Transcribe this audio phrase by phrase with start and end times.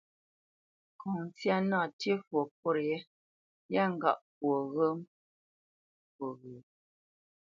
[0.93, 3.01] Ŋkɔŋ ntsyá nâ ntī fwo pôt yɛ́,
[3.73, 4.51] yâ ŋgâʼ fwo
[6.23, 6.61] ŋgəmə.